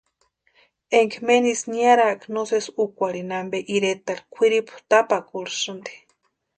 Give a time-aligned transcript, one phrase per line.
[0.99, 5.93] Énka menisï niarakʼa no sési úkwarhini ampe iretarhu kwʼiripu tapakurhisïnti.